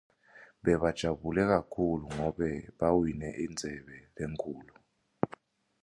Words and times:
Bebajabule 0.63 1.43
kakhulu 1.51 2.05
ngobe 2.15 2.51
bawine 2.79 3.27
indzebe 3.45 3.97
lenkhulu. 4.15 4.75